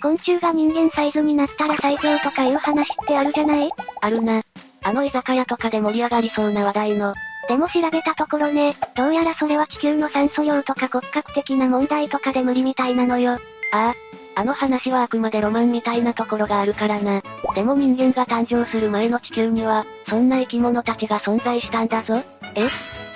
[0.00, 3.70] 昆虫が人間サイズになったら最強とかいう話ってあるじゃない？
[4.00, 4.42] あるな。
[4.84, 7.14] あの居酒屋とかで盛り上がりそうな話題の。
[7.48, 13.38] でも調べたところね、どうやらそれは地球の酸素量とか骨格的な問題とかで無理みたいなのよ。
[13.72, 13.94] ああ、
[14.36, 17.22] あの話はあくまでロマンみたいなところがあるからな。
[17.54, 22.14] でも人間が誕生する前の地球には、そんな生き物たちが存在したんだぞ。
[22.54, 22.68] え？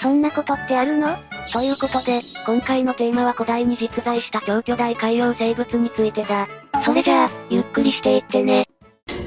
[0.02, 1.16] そんなことってあるの？
[1.52, 6.48] ということで、今回のテーマは古代に実在した超巨大海洋生物についてだ。
[6.84, 8.66] それじゃあ、ゆっくりしていってね。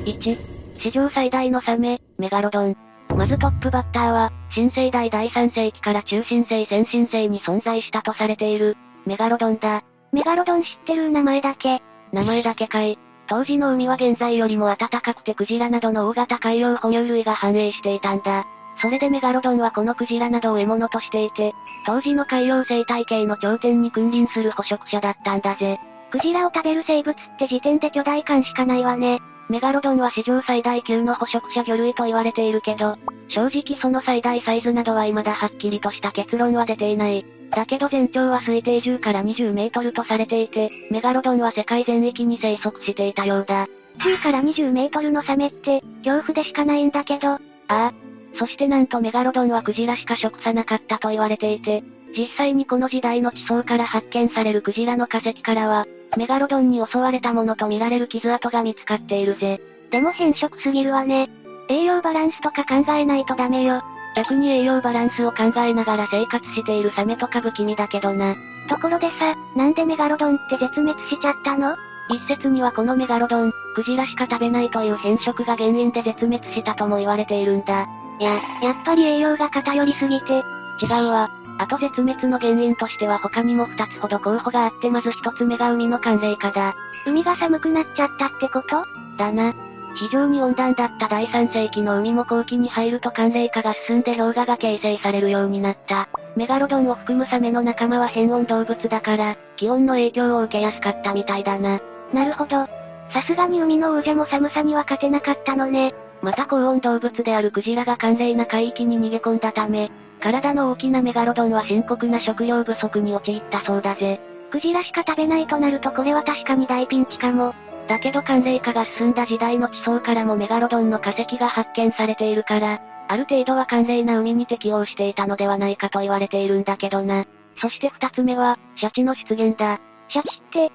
[0.03, 0.37] 1、
[0.79, 2.75] 史上最大のサメ、メガロドン。
[3.15, 9.83] まずトップバッターは、新生代第3世紀から中新世先進世に存在したとされている、メガロドンだ。
[10.11, 11.81] メガロドン知ってる名前だけ。
[12.11, 12.99] 名前だけかい。
[13.27, 18.45] 当時の海は現在よりも暖かくてクジラなどの大型海洋哺乳類が繁栄していたんだ。
[18.81, 21.53] それでメガロドンはこのクジラなどを獲物としていて、
[21.85, 25.79] 当時の海洋生態系の頂点に君臨する捕食者だったんだぜ。
[26.11, 29.19] クジラを食べる生物って時点で巨大感しかないわね。
[29.49, 37.25] メガロドンは史上最大級の捕食者魚類と言われているけど、正直その最大サイズなどは未だはっきりとした結論は出ていない。
[37.51, 43.67] だけど全長は推定10から20メートルとされていて、メガロドンは世界全域に生息していたようだ。
[43.99, 47.33] 10から20メートルのサメって、恐怖でしかないんだけど。
[47.33, 47.93] ああ。
[48.37, 51.83] そしてなんとメガロドンはクジラしか食さなかったと言われていて、
[52.17, 55.85] 実際にこの時代の地層から発見されるクジラの化石からは、
[56.17, 59.59] メガロドンに襲われたものとみられる傷跡が見つかっているぜ。
[59.91, 61.29] でも変色すぎるわね。
[61.69, 63.81] 栄養バランスとか考えないとダメよ。
[64.15, 68.35] 逆に栄養バランスを考えながら生活しているサメとか不気味だけどな。
[68.69, 71.75] ところでさ、なんでメガロドンって絶滅しちゃったの？
[72.09, 77.87] 一説にはこのメガロドン、クジラしか食べないという変色が原因で絶滅したとも言われているんだ。
[78.19, 80.43] や、やっぱり栄養が偏りすぎて。
[80.81, 81.29] 違うわ。
[81.57, 86.75] あと絶滅の原因としては他にも二つほど候補があってまず一つ目が海の寒冷化だ。
[87.07, 88.83] 海が寒くなっちゃったってこと？
[89.17, 89.53] だな。
[89.95, 96.09] 非常に温暖だった第3世紀の海も後期に入ると寒冷化が進んで氷河が形成されるようになった。
[96.35, 101.79] メガロドンを含むサメの仲間は変温動物だから、気温の影響を受けやすかったみたいだな。
[102.13, 102.67] なるほど。
[103.13, 105.93] さすがに海の王者も寒さには勝てなかったのね。
[106.25, 114.19] また高温動物であるクジラが寒冷な海域に逃げ込んだため、体の大きなメガロドンは深刻な食料不足に陥ったそうだぜ。
[114.49, 117.53] クジラしか食べないとなるとこれは確かに大ピンチかも。
[117.87, 127.25] だけど寒冷化が進んだ時代の地層からもメガロドンの化石が発見されているから、ある程度は寒冷な海に適応していたのではないかと言われているんだけどな。
[127.55, 129.79] そして二つ目は、シャチの出現だ。
[130.09, 130.71] シャチって、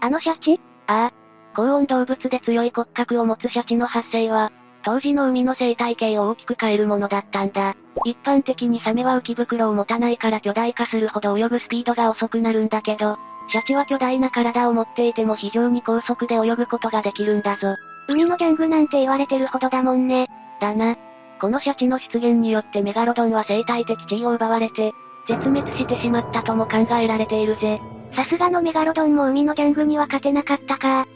[0.00, 0.60] あのシャチ？
[0.86, 1.12] ああ。
[1.56, 4.52] 高温動物で強い骨格を持つシャチの発生は、
[4.84, 7.74] 当時の海の生態系を大きく変えるものだったんだ。
[8.04, 13.16] 一般的にサメは浮き袋を持たないから巨大化するほど泳ぐスピードが遅くなるんだけど、
[13.50, 17.76] シャチは巨大な体を持っていても非常に高速で泳ぐことができるんだぞ。
[18.08, 20.28] 海のギャングなんて言われてるほどだもんね。
[20.60, 20.96] だな。
[21.40, 24.92] このシャチの出現によってメガロドンは生態的地位を奪われて、
[25.26, 27.80] 絶滅してしまったとも考えられているぜ。
[28.14, 31.06] さすがのメガロドンも海のギャングには勝てなかったか。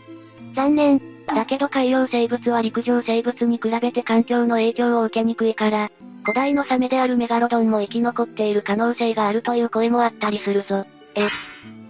[0.54, 1.17] 残念。
[1.34, 5.90] だけど海洋生物は陸上生物に比べて環境の影響を受けにくいから、
[6.22, 10.84] 古代のサメであるメガロドンも生き残っている可能性があるという声もあったりするぞ。
[11.14, 11.28] え、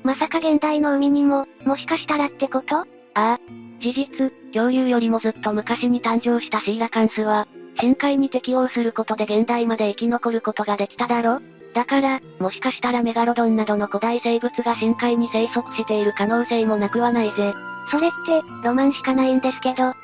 [0.04, 2.78] まさか現代の海にも、もしかしたらってこと？
[2.78, 2.84] あ
[3.14, 3.38] あ。
[3.80, 7.46] 事実、恐竜よりもずっと昔に誕生したシーラカンスは、
[7.80, 11.40] 深海に適応することで現代まで生き残ることができただろ？
[11.74, 17.54] だから、もしかしたらメガロドンなどの古代生物が深海に生息している可能性もなくはないぜ。
[17.90, 19.94] それって、ロマンしかないんですけど。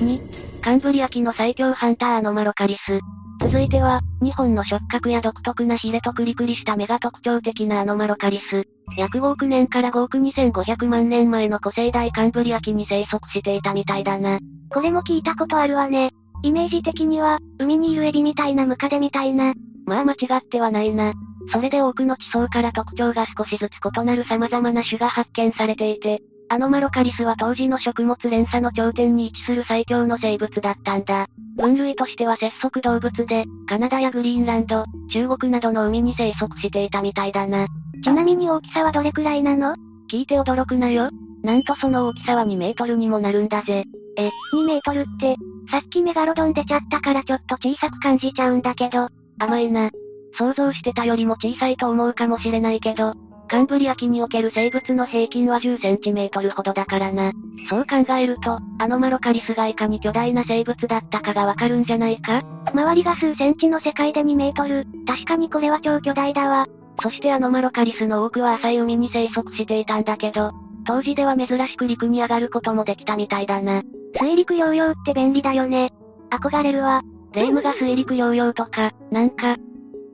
[0.00, 3.00] 2、カンブリア紀の最強ハンターアノマロカリス。
[3.40, 8.64] 続いては、日本の触覚や独特なヒレとクリクリした目が特徴的なアノマロカリス。
[8.98, 14.38] 約5億年から5億2500万年前の古生代カンブリア紀に生息していたみたいだな。
[14.70, 16.10] これも聞いたことあるわね。
[16.42, 19.54] イメージ的には、海にいるエビみたいなムカデみたいな。
[19.86, 21.12] まあ間違ってはないな。
[21.52, 31.26] それで多くの地層から特徴が少しずつ異なる様々な種が発見されていて、アノマロカリスは当時の食物連鎖の頂点に位置する最強の生物だったんだ。
[31.56, 37.66] 分類としては節足動物で、カナダやグリーンランド、中国などの海に生息していたみたいだな。
[38.04, 39.74] ちなみに大きさはどれくらいなの？
[40.10, 41.10] 聞いて驚くなよ。
[41.42, 43.84] なんとその大きさは2メートルにもなるんだぜ。
[44.16, 45.36] え、2メートルって、
[45.70, 49.08] さっきメガロドン出ちゃったからちょっと小さく感じちゃうんだけど。
[49.38, 49.90] 甘いな。
[50.38, 53.14] 想像してたよりも小さいと思うかもしれないけど、
[53.46, 57.32] カンブリア紀における生物の平均は10センチメートルほどだからな。
[57.68, 62.42] そう考えると、アノマロカリスがいかに巨大な生物だったかがわかるんじゃないか？
[62.72, 64.86] 周りが数センチの世界で2メートル。
[65.06, 66.66] 確かにこれは超巨大だわ。
[67.02, 70.52] そしてアノマロカリスの多くは浅い海に生息していたんだけど、
[70.86, 73.82] 当時では珍しく陸に上がることもできたみたいだな。
[74.18, 75.92] 水陸両用って便利だよね。
[76.30, 77.02] 憧れるわ。
[77.32, 79.56] 霊夢が水陸両用とか、なんか、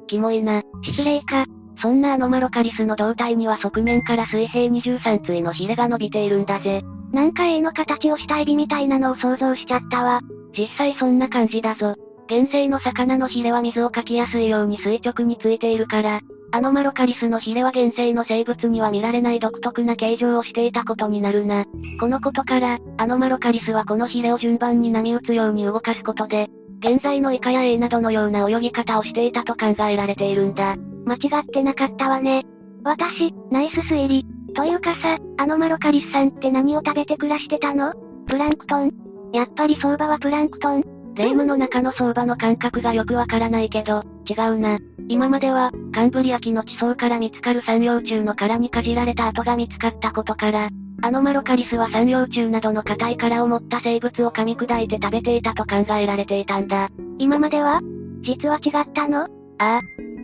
[0.09, 0.63] キモいな。
[0.83, 1.47] 失礼か。
[1.83, 6.83] そんなアノマロカリスの胴体には側面から水平23対のヒレが伸びているんだぜ。
[7.13, 10.21] なんか A の形をしたエビみたいなのを想像しちゃったわ。
[10.57, 11.97] 実際そんな感じだぞ。
[12.29, 16.21] 原生の魚のヒレは水をかきやすいように垂直についているから、
[16.53, 21.65] アノマロカリスのヒレは原生の生物には見られない独特な形状をしていたことになるな。
[21.99, 26.49] このことから、アノマロカリスはこのヒレを順番に波打つように動かすことで、
[26.85, 30.77] 現在のイカやエイなどのような泳ぎ方をしていたと考えられているんだ。
[31.07, 32.45] 間違ってなかったわね。
[32.83, 34.27] 私、ナイス推理。
[34.55, 37.95] というかさ、あのマロカリスさんって何を食べて暮らしてたの？
[38.27, 38.91] プランクトン
[39.33, 40.85] やっぱり相場はプランクトン
[41.15, 44.79] 霊夢の中の相場の感覚がよくわからないけど、違うな。
[45.09, 50.69] 今までは、カンブリア紀の地層から見つかる産葉虫の殻にかじられた跡が見つかったことから、
[51.03, 56.89] アノマロカリスは産葉虫などの硬い殻を持った生物を噛み砕いて食べていたと考えられていたんだ。
[57.19, 57.81] 今までは
[58.23, 59.25] 実は違ったの？
[59.25, 59.27] あ
[59.59, 59.81] あ、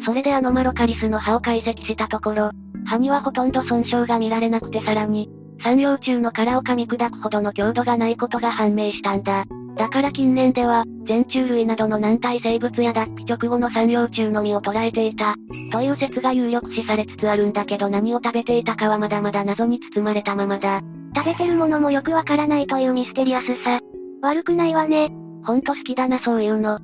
[0.07, 2.51] それでアノマロカリスの歯を解析したところ、
[2.87, 5.29] 歯にはほとんど損傷が見られなくてさらに、
[5.61, 9.45] 産葉虫の殻を噛み砕くほどの強度がないことが判明したんだ。
[9.79, 15.37] だから近年では、全虫類などの軟体生物や脱皮直後の産葉虫のみを捉えていた、
[15.71, 20.81] という説が有力視されつつあるんだけど何を食べていたかはまだまだ謎に包まれたままだ。
[21.15, 23.79] 食べてるものもよくわからないというミステリアスさ。
[24.21, 25.11] 悪くないわね。
[25.45, 26.81] ほんと好きだなそういうの。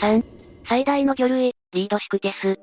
[0.00, 0.24] 3、
[0.68, 2.56] 最大の魚類、リードシクテス。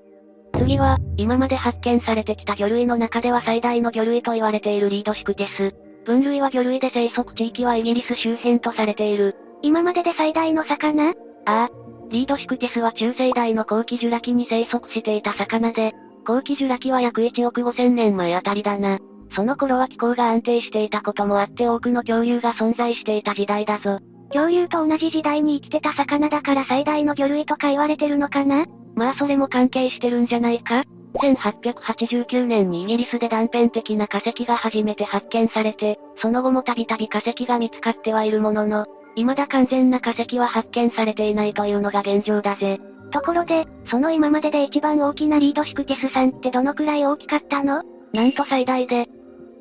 [0.57, 5.88] 次は、今まで発見されてきた魚類の中では最大の魚類と言われているリードシクテス。
[6.09, 9.35] 分類は魚類で生息地域はイギリス周辺とされている。
[9.61, 11.09] 今までで最大の魚？
[11.09, 11.13] あ
[11.45, 11.69] あ。
[12.09, 15.93] リードシクテスは中世代の後期ジュラ紀に生息していた魚で、
[16.25, 18.97] 後期ジュラ紀は約1億5000年前あたりだな。
[19.35, 23.99] その頃は気候が安定していたこともあって多くの恐竜が存在していた時代だぞ。
[24.29, 28.65] 恐竜と同じ時代に生きてた魚だから最大の魚類とか言われてるのかな？
[28.95, 30.85] まあそれも関係してるんじゃないか？
[31.15, 38.85] ?1889 年にイギリスで断片的な化石が初めて発見されて、その後もたびたび化石が見つかってはいるものの、
[39.15, 42.79] 未だ完全な化石は発見されていないというのが現状だぜ。
[43.11, 47.81] ところで、その今までで一番大きなリードシクティスさんってどのくらい大きかったの？
[48.13, 49.07] なんと最大で、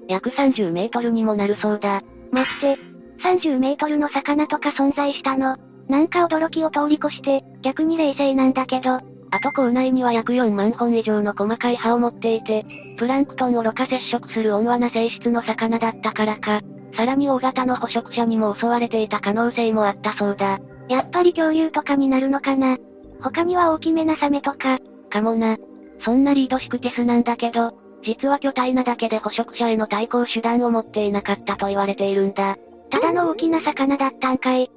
[0.06, 2.03] 約30メートルにもなるそうだ。
[2.31, 2.79] 待って、
[3.23, 5.56] 30メートルの魚とか存在したの？
[5.89, 9.00] なんか驚きを通り越して、逆に冷静なんだけど。
[9.31, 12.65] あと口内には約4万本以上の細かい歯を持っていて、
[12.97, 16.61] プランクトンをろ過接触する温和な性質の魚だったからか、
[16.97, 20.59] さらに大型の捕食者にも襲われていた可能性もあったそうだ。
[20.89, 22.79] やっぱり恐竜とかになるのかな？
[23.21, 24.79] 他には大きめなサメとか。
[25.11, 25.57] かもな。
[26.01, 32.57] そんなリードシクティスなんだけど、実は巨体なだけで捕食者への対抗手段を持っていなかったと言われているんだ。
[32.91, 34.71] ただの大きな魚だったんかい。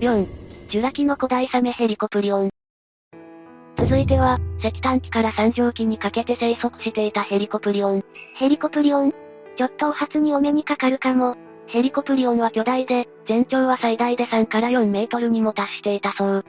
[0.00, 0.26] 4.
[0.70, 2.50] ジュラ紀の古代サメヘリコプリオン。
[3.80, 8.04] 続いては、石炭紀から三畳紀にかけて生息していたヘリコプリオン。
[8.38, 9.14] ヘリコプリオン？
[9.56, 11.36] ちょっとお初にお目にかかるかも。
[11.66, 16.44] ヘリコプリオンは巨大で、全長は最大で3から4メートルにも達していたそう。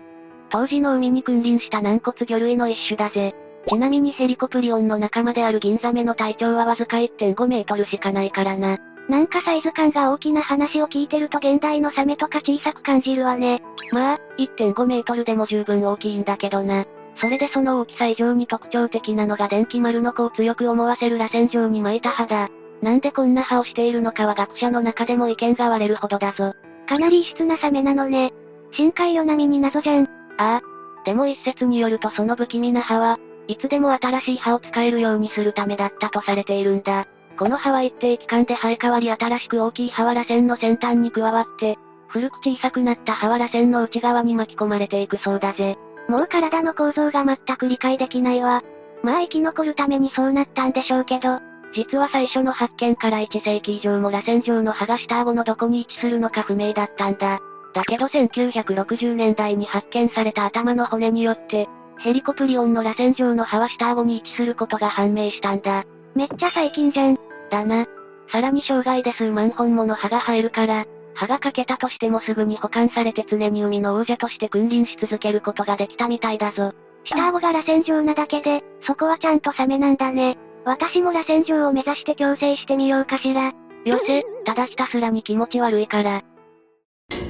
[0.49, 3.33] 当時の海に君臨した軟骨魚類の一種だぜ。
[3.69, 8.77] ちなみにヘリコプリオンの仲間であるギンザメの体長はわずか1.5メートルしかないからな。
[9.07, 13.61] なんかサイズ感が大きな話を聞いてると現代のサメとか小さく感じるわね。
[13.93, 16.85] まあ、1.5メートルでも十分大きいんだけどな。
[17.21, 22.49] それでその大きさ以上に特徴的なのが電気丸の子を強く思わせる螺旋状に巻いた歯だ。
[22.81, 26.55] なんでこんな歯をしているのかは学者の中でも意見が割れるほどだぞ。
[26.89, 28.33] かなり異質なサメなのね。
[28.71, 30.05] 深海魚並みに謎じゃん。
[30.05, 30.61] ああ。
[31.05, 37.05] でも一説によるとその不気味な歯は、いつでも新しい歯を使えるようにするためだったとされているんだ。
[37.37, 45.77] この歯は一定期間で生え変わり新しく大きい歯は螺旋の先端に加わって、古く小さくなった歯は螺旋の内側に巻き込まれていくそうだぜ。
[46.07, 48.63] もう体の構造が全く理解できないわ。
[49.03, 51.39] まあ生き残るためにそうなったんでしょうけど、
[51.73, 57.39] 実は最初の発見から1世紀以上も螺旋状の歯が下顎のどこに位置するのか不明だったんだ。
[57.73, 61.67] だけど1960年代に発見された頭の骨によって、
[61.99, 65.85] ヘリコプリオンの螺旋状の歯は下顎に位置することが判明したんだ。
[66.15, 67.17] めっちゃ最近じゃん。
[67.49, 67.85] だな。
[68.31, 76.73] さらに生涯で数万本もの歯が生えるから、歯が欠けたとしてもすぐに保管されて常に海の王者として君臨し続けることができたみたいだぞ。
[77.03, 80.37] 下顎が螺旋状なだけで、そこはちゃんとサメなんだね。
[80.65, 83.53] 私も螺旋状を目指して矯正してみようかしら。
[83.85, 86.21] よせ、ただひたすらに気持ち悪いから。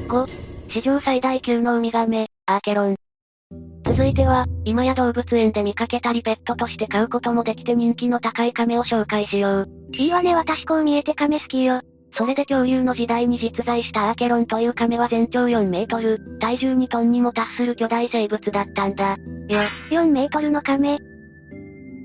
[0.07, 0.27] 5、
[0.69, 2.95] 史上最大級のウミガメ、アーケロン。
[3.85, 9.69] 続いては、今や動物園で見かけたりペットとして飼うこともできて人気の高い亀を紹介しよう。
[9.93, 11.81] いいわね私こう見えて亀好きよ。
[12.13, 19.11] それで恐竜の時代に実在したアーケロンという亀は全長4メートル、体重2トンにも達する巨大生物だったんだ。
[19.11, 19.17] よ、
[19.91, 20.99] 4メートルの亀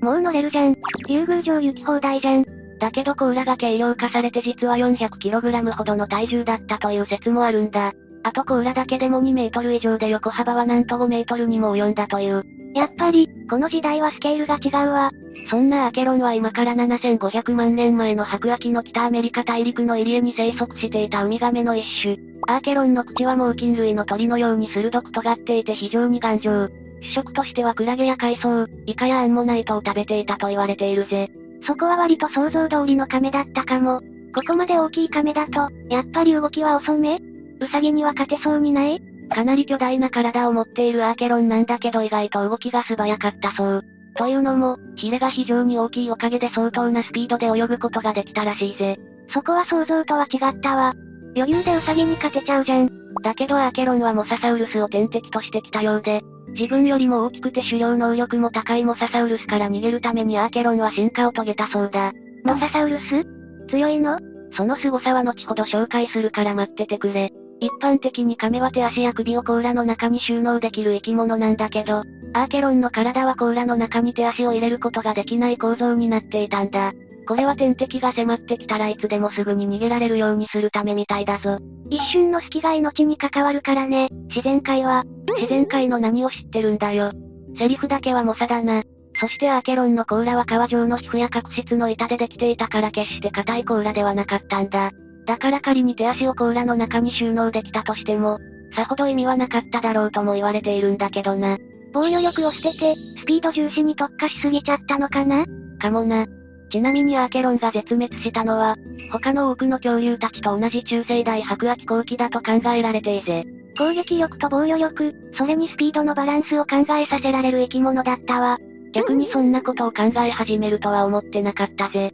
[0.01, 0.75] もう乗れるじゃん。
[1.07, 2.45] 竜宮城行き放題じゃん。
[2.79, 7.93] だけど甲羅が軽量化されて実は 400kg ほどの体重だったという説もあるんだ。
[8.27, 12.43] あと甲羅だけでも2メートル以上で横幅はなんと5メートルにも及んだという。
[12.75, 15.11] やっぱり、この時代はスケールが違うわ。
[15.49, 22.17] そんなアケロンは今から7500万年前の白亜紀の北アメリカ大陸の入り江に生息していたウミガメの一種。
[22.49, 26.67] アーケロンの口は猛禽類の鳥のように鋭く尖っていて非常に頑丈。
[26.99, 31.31] 主食としてはクラゲや海藻、イカやアンモナイトを食べていたと言われているぜ。
[31.65, 34.01] そこは割と想像通りの亀だったかも。
[34.35, 37.21] ここまで大きい亀だと、やっぱり動きは遅め？
[37.59, 39.01] ウサギには勝てそうにない？
[39.29, 43.83] かなり巨大な体を持っているアーケロンなんだけど意外と動きが素早かったそう。
[44.15, 48.97] というのも、ヒレが非常に大きいおかげで相当なスピードで泳ぐことができたらしいぜ。
[49.33, 50.93] そこは想像とは違ったわ。
[51.35, 52.89] 余裕でウサギに勝てちゃうじゃん。
[53.21, 56.21] だけどアーケロンはモササウルスを天敵としてきたようで、
[56.53, 62.13] 自分よりも大きくて狩猟能力も高いモササウルスから逃げるためにアーケロンは進化を遂げたそうだ。
[62.43, 63.27] モササウルス？
[63.69, 64.19] 強いの？
[64.55, 67.31] その凄さは後ほど紹介するから待っててくれ。
[67.59, 76.93] 一般的に亀は手足や首を甲羅の中に収納できる生き物なんだけど、アーケロンの体は甲羅の中に手足を入れることができない構造になっていたんだ。
[77.27, 81.59] これは天敵が迫ってきたらいつでもすぐに逃げられるようにするためみたいだぞ。
[81.89, 85.03] 一瞬の隙が命に関わるからね、自然界は。
[85.35, 87.11] 自然界の何を知ってるんだよ。
[87.57, 88.83] セリフだけは猛者だな。
[89.19, 94.91] そしてアーケロンの甲羅は革状の皮膚や角質の板でできていたから決して硬い甲羅ではなかったんだ。
[95.27, 98.39] だから仮に手足を甲羅の中に収納できたとしても、
[98.75, 101.57] さほど意味はなかっただろうとも言われているんだけどな。
[101.93, 105.45] 防御力を捨てて、スピード重視に特化しすぎちゃったのかな？
[105.79, 106.25] かもな。
[106.71, 108.75] ちなみにアーケロンが絶滅したのは、
[109.11, 113.45] 他の多くの恐竜たちと同じ中生代白亜紀後期だと考えられていぜ。
[113.77, 118.57] 攻撃力と防御力、それにスピードのバランスを考えさせられる生き物だったわ。
[118.93, 122.13] 逆にそんなことを考え始めるとは思ってなかったぜ。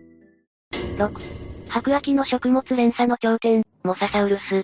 [0.97, 1.42] 6、
[1.73, 4.63] 白亜紀の食物連鎖の頂点、モササウルス。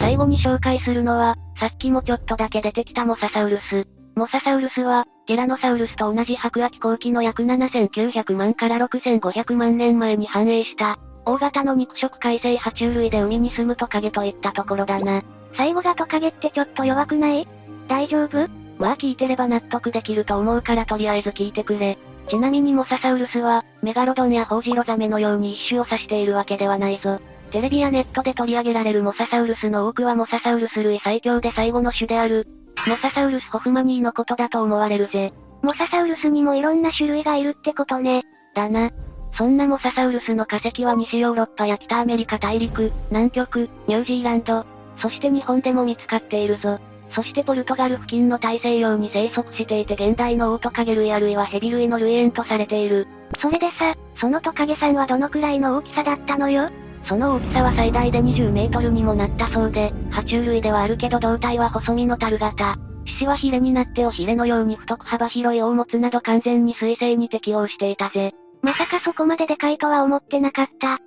[0.00, 3.86] 最後に紹介するのは、さっきもちょっとだけ出てきたモササウルス。
[4.16, 15.22] モササウルスは、ティラノサウルスと同じ白亜紀後期の約7900万から6500万年前に繁栄した、大型の肉食海生爬虫類で海に住むトカゲといったところだな。
[15.56, 17.46] 最後がトカゲってちょっと弱くない？
[17.86, 18.48] 大丈夫？
[18.76, 21.96] まあ聞いてれば納得できると思うからとりあえず聞いてくれ。
[22.28, 27.20] ちなみにモササウルスは、メガロドンやホウジロザメのように一種を指しているわけではないぞ。
[27.50, 32.46] テレビやネットで取り上げられるモササウルスの多くはモササウルス類最強で最後の種である、
[32.86, 35.32] モササウルスホフマニーのことだと思われるぜ。
[35.62, 38.24] モササウルスにもいろんな種類がいるってことね。
[38.54, 38.90] だな。
[39.36, 44.66] そんなモササウルスの化石は西ヨーロッパや北アメリカ大陸、南極、ニュージーランド、
[44.98, 46.78] そして日本でも見つかっているぞ。
[47.14, 53.06] そしてポルトガル付近の大西洋に生息していて現代のオオトカゲ類あるいはヘビ類の類縁とされている。
[53.40, 56.70] それでさ、そのトカゲさんはどのくらいの大きさだったのよ？
[57.06, 62.76] その大きさは最大で20メートルにもなったそうで、爬虫類ではあるけど胴体は細身の樽型。
[63.04, 68.32] 獅子はヒレになっておヒレのように太く幅広い尾を持つなど完全に水生に適応していたぜ。
[68.62, 70.98] まさかそこまででかいとは思ってなかった。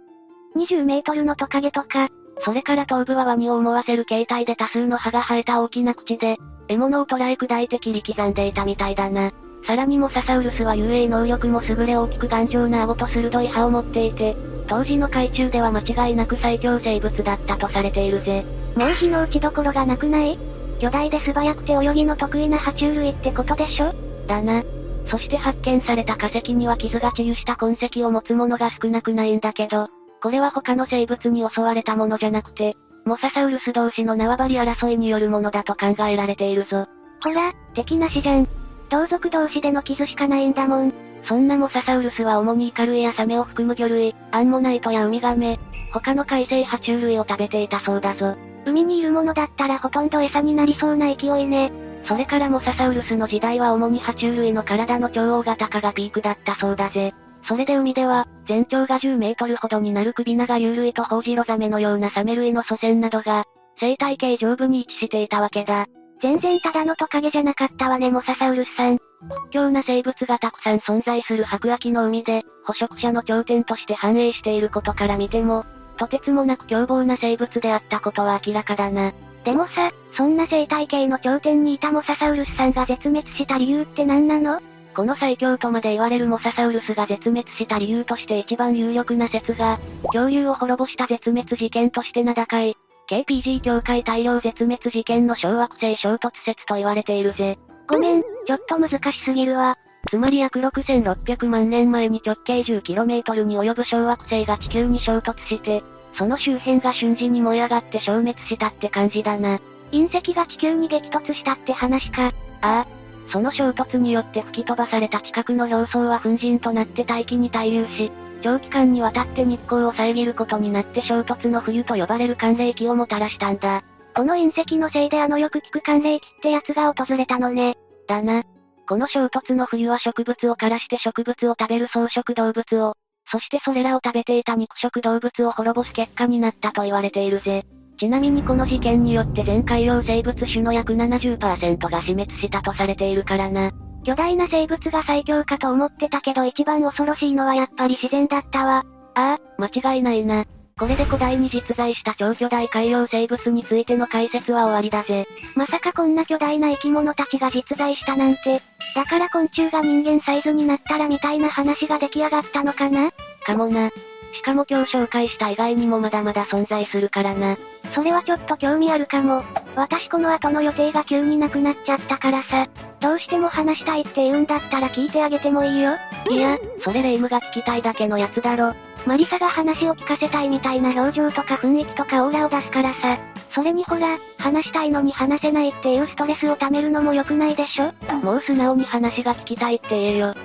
[0.57, 2.09] 20メートルのトカゲとか、
[2.43, 6.37] それから頭部はワニを思わせる形態で多数の歯が生えた大きな口で、
[6.67, 9.31] 獲物を捕らえ砕いて切り刻んでいたみたいだな。
[9.65, 14.35] さらにモササウルスは遊泳能力も優れ大きく頑丈な顎と鋭い歯を持っていて、
[14.67, 18.45] 当時の海中では間違いなく最強生物だったとされているぜ。
[18.75, 20.37] もう火の打ちどころがなくない？
[20.79, 23.93] 巨大で素早くて泳ぎの得意な爬虫類ってことでしょ？
[24.27, 24.63] だな。
[25.09, 29.87] そして発見された化石には傷が治癒した痕跡を持つものが少なくないんだけど、
[30.25, 36.87] これは他の生物に襲われたものじゃなくて、モササウルス同士の縄張り争いによるものだと考えられているぞ。
[37.23, 38.47] ほら、敵なしじゃん。
[38.89, 40.93] 同族同士での傷しかないんだもん。
[41.25, 45.59] そんなモササウルスは主にイカ類やサメを含む魚類、アンモナイトやウミガメ、
[45.93, 48.35] 他の海生爬虫類を食べていたそうだぞ。
[48.65, 51.71] 海にいるものだったらほとんど餌になりそうな勢いね。
[52.07, 57.13] それからモササウルスの時代は主に爬虫類の体の超大型化がピークだったそうだぜ。
[57.47, 63.45] それで海では、全長が10メートルほどになる首長遊類とホウジロザメのようなサメ類の祖先などが、
[63.79, 65.85] 生態系上部に位置していたわけだ。
[66.21, 68.97] 全然ただのトカゲじゃなかったわねモササウルスさん。
[68.97, 75.65] 屈強な生物がたくさん存在する白亜紀の海で、捕食者の頂点として繁栄していることから見ても、
[75.97, 79.13] とてつもなく凶暴な生物であったことは明らかだな。
[79.43, 84.61] でもさ、そんな生態系の頂点にいたモササウルスさんが絶滅した理由って何なの？
[84.95, 92.77] この最強とまで言われるモササウルスが絶滅した理由として一番有力な説が、恐竜を滅ぼした絶滅事件として名高い、
[93.09, 97.59] KPG 協会大量絶滅事件の小惑星衝突説と言われているぜ。
[97.87, 99.77] ごめん、ちょっと難しすぎるわ。
[100.07, 105.83] つまり約6600万年前に直径 10km に及ぶ小惑星が地球に衝突して、
[106.17, 109.59] その周辺が瞬時に燃え上がって消滅したって感じだな。
[109.91, 112.27] 隕石が地球に激突したって話か。
[112.27, 112.94] ああ。
[113.29, 123.83] その衝突によって吹き飛ばされた近くの表層は粉塵となって大気に滞留し、長期間にわたって日光を遮ることになって衝突の冬と呼ばれる寒冷期をもたらしたんだ。
[124.15, 127.75] この隕石のせいであのよく聞く寒冷期ってやつが訪れたのね。
[128.07, 128.43] だな。
[128.87, 132.95] この衝突の冬は植物を枯らして植物を食べる草食動物を、
[133.31, 137.65] そしてそれらを食べていた肉食動物を滅ぼす結果になったと言われているぜ。
[137.97, 143.71] ちなみにこの事件によって全海洋生物種の約70%が死滅したとされているからな。
[144.03, 148.85] 巨大な生物が最強かと思ってたけど一番恐ろしいのはやっぱり自然だったわ。
[149.15, 150.45] ああ、間違いないな。
[150.77, 155.25] これで古代に実在した超巨大海洋生物についての解説は終わりだぜ。
[155.55, 158.61] まさかこんな巨大な生き物たちが実在したなんて、
[158.93, 163.11] だから昆虫が人間サイズになったらみたいな話が出来上がったのかな？
[163.45, 163.89] かもな。
[164.33, 167.57] しかも今日紹介した以外にもまだまだ存在するからな。
[167.95, 169.41] それはちょっと興味あるかも。
[169.77, 172.67] 私この後の予定が急になくなっちゃったからさ。
[172.99, 175.91] どうしても話したいって言うんだったら聞いてあげてもいいよ。
[176.29, 178.75] いや、それレイムが聞きたいだけのやつだろ。
[179.05, 183.17] マリサが話を聞かせたいみたいな表情とか雰囲気とかオーラを出すからさ。
[183.53, 187.93] それにほら、話したいのに話せないっていうストレスを溜めるのも良くないでしょ？
[188.17, 190.27] もう素直に話が聞きたいって言えよ。
[190.29, 190.35] ん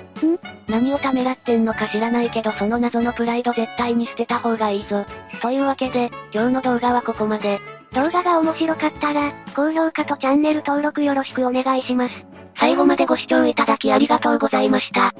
[0.67, 5.05] 何をためらってんのか知らないけどその謎のプライド絶対に捨てた方がいいぞ。
[5.41, 7.59] というわけで、今日の動画はここまで。
[7.93, 12.15] 動画が面白かったら、高評価とチャンネル登録よろしくお願いします。
[12.55, 15.13] 最後までご視聴いただきありがとうございました。